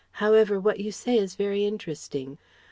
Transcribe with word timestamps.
However 0.13 0.59
what 0.59 0.79
you 0.79 0.91
say 0.91 1.19
is 1.19 1.35
very 1.35 1.63
interesting. 1.63 2.39